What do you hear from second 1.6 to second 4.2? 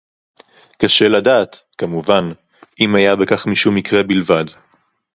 כַּמּוּבָן, אִם הָיָה בְּכָךְ מִשּׁוּם מִקְרֶה